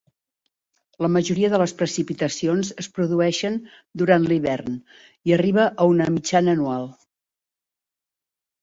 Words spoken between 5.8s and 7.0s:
a una mitjana anual.